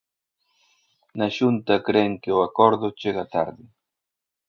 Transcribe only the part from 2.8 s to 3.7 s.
chega tarde.